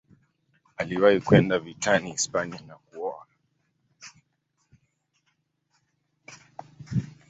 Aliwahi 0.77 1.21
kwenda 1.21 1.59
vitani 1.59 2.11
Hispania 2.11 2.61
na 2.67 2.75
kuoa. 2.75 3.25